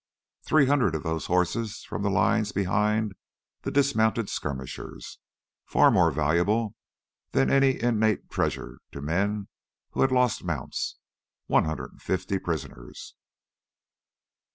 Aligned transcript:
Three 0.41 0.65
hundred 0.65 0.95
of 0.95 1.03
those 1.03 1.27
horses 1.27 1.83
from 1.83 2.01
the 2.01 2.09
lines 2.09 2.51
behind 2.51 3.13
the 3.61 3.69
dismounted 3.69 4.29
skirmishers 4.31 5.19
far 5.67 5.91
more 5.91 6.09
valuable 6.09 6.73
than 7.33 7.51
any 7.51 7.75
inanimate 7.75 8.27
treasure 8.31 8.79
to 8.93 8.99
men 9.01 9.47
who 9.91 10.01
had 10.01 10.11
lost 10.11 10.43
mounts 10.43 10.97
one 11.45 11.65
hundred 11.65 11.91
and 11.91 12.01
fifty 12.01 12.39
prisoners. 12.39 13.13